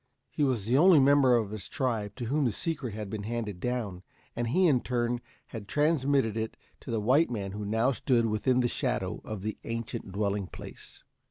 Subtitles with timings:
[0.31, 3.59] He was the only member of his tribe to whom the secret had been handed
[3.59, 4.01] down,
[4.35, 8.61] and he in turn had transmitted it to the white man who now stood within
[8.61, 11.03] the shadow of the ancient dwelling place.